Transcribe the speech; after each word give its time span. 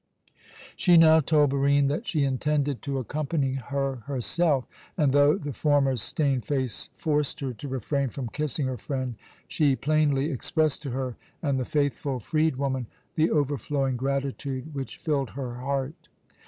She 0.75 0.97
now 0.97 1.19
told 1.19 1.51
Barine 1.51 1.85
that 1.89 2.07
she 2.07 2.23
intended 2.23 2.81
to 2.81 2.97
accompany 2.97 3.59
her 3.67 3.97
herself; 4.07 4.65
and 4.97 5.13
though 5.13 5.37
the 5.37 5.53
former's 5.53 6.01
stained 6.01 6.43
face 6.43 6.89
forced 6.91 7.39
her 7.41 7.53
to 7.53 7.67
refrain 7.67 8.09
from 8.09 8.27
kissing 8.29 8.65
her 8.65 8.77
friend, 8.77 9.13
she 9.47 9.75
plainly 9.75 10.31
expressed 10.31 10.81
to 10.81 10.89
her 10.89 11.17
and 11.43 11.59
the 11.59 11.65
faithful 11.65 12.17
freedwoman 12.17 12.87
the 13.13 13.29
overflowing 13.29 13.95
gratitude 13.95 14.73
which 14.73 14.97
filled 14.97 15.29
her 15.37 15.57
heart. 15.59 16.09